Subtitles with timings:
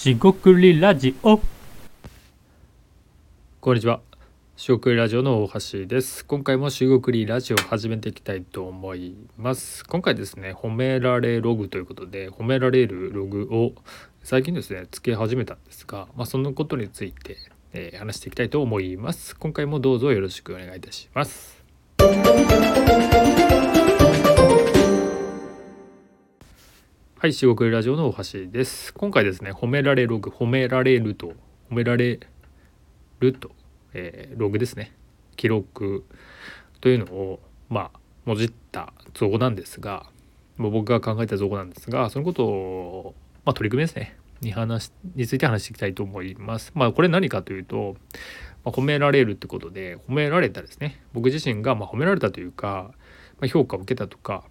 [0.00, 1.38] しごくりラジオ
[3.60, 4.00] こんにちは。
[4.56, 6.24] しごくりラジオの大橋です。
[6.24, 9.84] 今回もしごくりラジオを始めていきたいと思います。
[9.84, 13.72] 今回ですね、褒められログということで、褒められるログを
[14.22, 17.36] 最近ですね、つけ始めたんですが、まあ、そのことについて、
[17.74, 19.36] えー話していきたいと思います。
[19.36, 21.62] 今回もどうぞよろしくお願いいたします。
[27.22, 28.94] はい、しごくりラジオの大橋です。
[28.94, 31.34] 今回ですね、褒められログ、褒められると、
[31.70, 32.18] 褒められ
[33.18, 33.50] ると、
[33.92, 34.94] えーログですね
[35.36, 36.06] 記録
[36.80, 40.06] というのをまあもじった造語なんですが
[40.56, 46.72] もう僕が考えた造語なんですがそのことを、まあ、取り組みですねに話について話していきたいと思います。
[46.74, 47.96] まあこれ何かというと、
[48.64, 52.92] まあ、褒められるってことで褒められたですね僕自身がま褒められたというか、
[53.40, 54.44] ま、評価を受けたとか、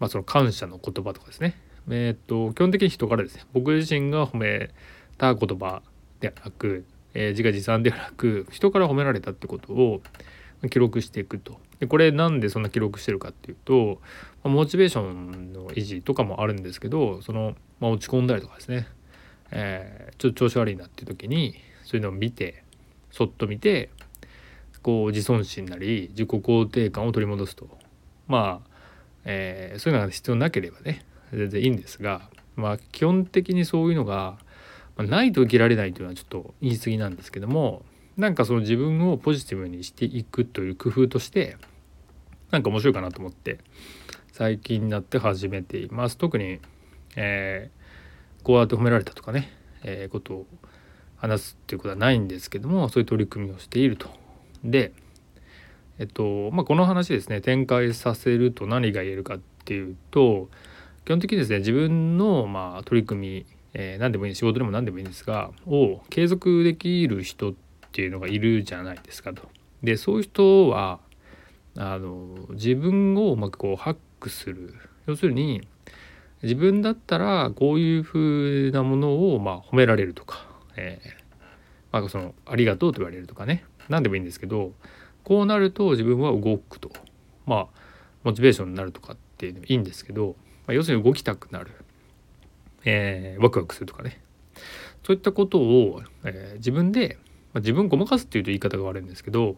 [0.00, 1.56] まあ、その感謝の言葉とかですね。
[1.90, 3.44] えーっと基本的に人からですね。
[3.52, 4.70] 僕自身が褒め
[5.16, 5.82] た言葉
[6.20, 10.02] ではなくえー自画自賛ではなく人から褒められたってことを
[10.70, 11.60] 記録していくと。
[11.80, 14.00] でこれなんでそんな記録してるかっていうと
[14.42, 18.88] まあモチベーションの維持とかもあるんですけどその、まあ、落ち込んだりとかですね、
[19.52, 21.54] えーちょっと調子悪いなっていう時に
[21.84, 22.64] そういうのを見て
[23.12, 23.90] そっと見て
[24.82, 27.68] こう自尊心なり自己肯定感を取り戻すと。
[28.26, 28.67] まあ、
[29.30, 34.38] えーそういうのが必要なければね全然いいんですがまあ基本的にそういうのが
[34.96, 37.82] まあないと生きられないというのはちょっと言い過ぎなんですけども
[38.16, 41.56] なんかその自分をポジティブにしていくという工夫として
[42.50, 43.58] なんか面白いかなと思って
[44.32, 46.60] 最近になって始めています特に、
[47.16, 47.78] えー
[48.44, 49.50] こうやって褒められたとかね、
[49.82, 50.46] えーことを
[51.16, 54.08] 話すっていうことはないんですけどもそういう取り組みをしていると。
[54.64, 54.92] で
[55.98, 60.48] えっとまあこの話ですね展開させると何が言えるかっていうと
[61.04, 67.54] 基本的にですね自分のまあ取り組みえー何でもいい仕事でも何でもいいんですがを継続できる人っ
[67.92, 69.42] ていうのがいるじゃないですかと。
[69.82, 71.00] でそういう人は
[71.76, 74.74] あの自分をうまくこうハックする
[75.06, 75.66] 要するに
[76.42, 78.18] 自分だったらこういうふ
[78.68, 81.28] うなものをまあ褒められるとか、えー
[81.92, 84.72] まあ、そのありがとうと言われるとかね何でもいいんですけど
[85.28, 86.90] こうなると自分は動くと。
[87.46, 87.66] まあ
[88.24, 91.70] モチベーションになるとかっていうのもいいんですけど、まあ、要するに動きたくなる。
[92.84, 94.22] えーワクワクするとかね。
[95.04, 97.18] そういったことを、えー自分で、
[97.52, 99.56] まあ、自分をごまかすっていうと言い方が悪いんですけど、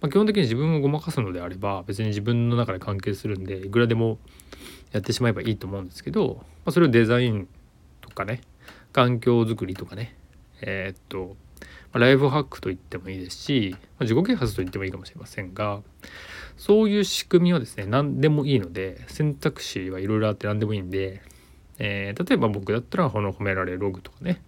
[0.00, 4.18] まあ、基本的に自分をごまかすのであれば別に自分の中で関係するんでいくらでも
[4.92, 7.48] やってしまえばいいと思うんですけど、まあ、それをデザイン
[8.00, 8.40] とかね
[8.92, 10.14] 環境づくりとかね
[10.60, 11.36] えーっと、
[11.92, 15.80] ライフハックと言ってもいいですし、ま自己啓発と言ってもいいかもしれませんが
[16.56, 21.22] そういう仕組みはですね何でもいいので選択肢はいろいろあって何でもいいんで
[21.78, 24.42] えー例えば僕だったらこの褒められログとかね、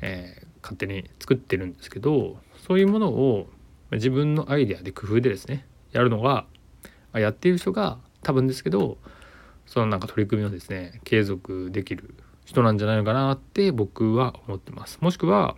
[0.00, 2.36] えー勝手に作ってるんですけど
[2.66, 3.48] そういうものを
[3.90, 6.46] 自分のアイデアで工夫でですねやるのが
[7.12, 8.96] やっている人が多分ですけど
[9.66, 12.14] そのなんか取り組みをですね継続できる
[12.44, 14.98] 人なんじゃないのかなって僕は思ってます。
[15.00, 15.56] もしくは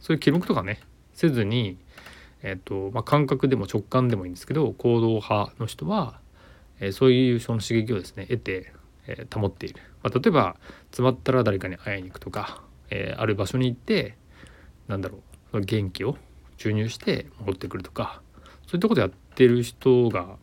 [0.00, 0.80] そういう記録とかね
[1.14, 1.78] せずに、
[2.42, 6.20] えっとまあ、感覚でも直感でもいいんですけど行動派の人は、
[6.80, 8.72] えーそういうその刺激をですね得て、
[9.06, 10.56] えー保っている、まあ、例えば
[10.90, 14.16] 詰まったら誰かに会いに行くとか、えーある場所に行って
[14.88, 15.18] なんだろ
[15.52, 16.16] う元気を
[16.56, 18.20] 注入して戻ってくるとか
[18.66, 20.36] そういったことやってる人が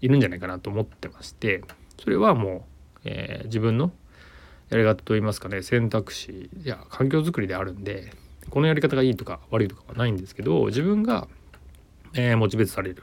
[0.00, 1.62] いるんじゃないかなと思ってまして
[2.02, 3.92] それはもう、えー自分の
[4.70, 8.12] やり方といいますかね選択肢や環境づくりであるんで
[8.50, 11.28] このやり方がいいとか悪いとかはないんですけど自分が、
[12.14, 13.02] えーモチベートされる。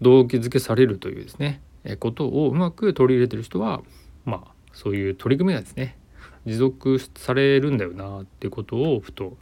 [0.00, 3.82] 動機づけされるというですね、えーことをうまく取り入れてる人は
[4.24, 5.96] まあそういう取り組みがですね
[6.44, 9.36] 持続されるんだよなっていうことをふと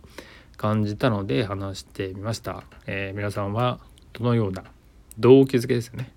[0.59, 3.81] 感じたので話してみました、えー皆さんは
[4.13, 4.65] どのような
[5.19, 6.13] 動機づけですよね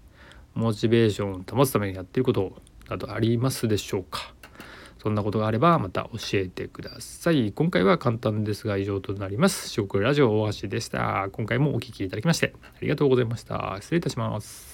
[0.55, 4.32] モチベーションを保つためにやってることなどありますでしょうか？
[5.03, 7.51] そんなことがあればまた教えてください。
[7.51, 9.67] 今回は簡単ですが以上となります。
[9.69, 11.27] 食ラジオ大橋でした。
[11.33, 13.77] 今回もお聴きいただきましてありがとうございました。
[13.81, 14.72] 失礼いたします。